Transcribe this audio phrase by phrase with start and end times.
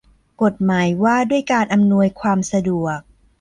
[0.43, 2.99] กฎหมายว่าด้วยการอำนวยความสะดวก